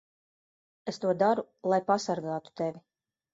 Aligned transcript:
Es 0.91 0.97
to 1.03 1.13
daru, 1.19 1.43
lai 1.73 1.79
pasargātu 1.93 2.55
tevi. 2.63 2.83